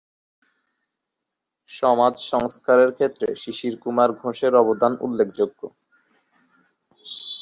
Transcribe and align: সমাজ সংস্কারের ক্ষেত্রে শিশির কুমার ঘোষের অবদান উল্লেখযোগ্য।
সমাজ 1.69 2.13
সংস্কারের 2.31 2.89
ক্ষেত্রে 2.93 3.27
শিশির 3.35 3.75
কুমার 3.77 4.09
ঘোষের 4.21 4.53
অবদান 4.55 4.93
উল্লেখযোগ্য। 5.01 5.61